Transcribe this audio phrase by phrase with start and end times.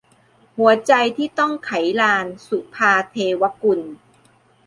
[0.57, 3.79] หัวใจที่ต้องไขลาน- สุภาว์ เทวกุล